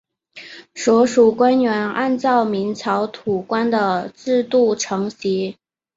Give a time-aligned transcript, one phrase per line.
[0.73, 5.57] 所属官员按照明朝土官的制度承袭。